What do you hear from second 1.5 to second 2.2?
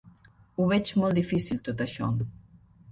tot això.